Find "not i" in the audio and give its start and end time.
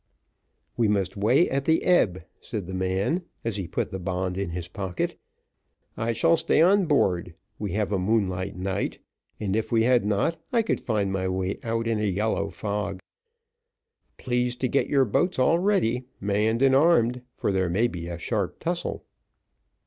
10.03-10.63